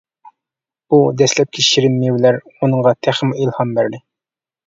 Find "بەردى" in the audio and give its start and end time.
3.79-4.01